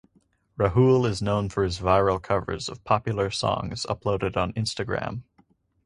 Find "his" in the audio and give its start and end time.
1.63-1.77